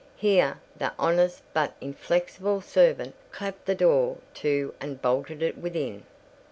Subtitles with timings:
[0.15, 6.05] Here the honest but inflexible servant clapped the door to and bolted it within.